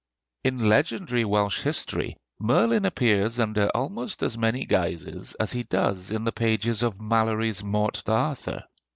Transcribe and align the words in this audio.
In 0.43 0.67
legendary 0.67 1.23
Welsh 1.25 1.61
history, 1.61 2.17
Merlin 2.39 2.85
appears 2.85 3.37
under 3.39 3.67
almost 3.67 4.23
as 4.23 4.35
many 4.35 4.65
guises 4.65 5.35
as 5.39 5.51
he 5.51 5.61
does 5.61 6.09
in 6.09 6.23
the 6.23 6.31
pages 6.31 6.81
of 6.81 6.99
Malory's 6.99 7.63
'Morte 7.63 8.01
d'Arthur.' 8.05 8.63